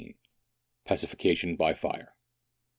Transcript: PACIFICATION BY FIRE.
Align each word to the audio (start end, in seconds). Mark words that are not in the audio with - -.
PACIFICATION 0.85 1.57
BY 1.57 1.75
FIRE. 1.75 2.15